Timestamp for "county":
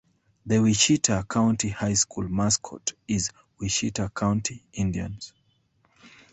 1.25-1.69, 4.09-4.63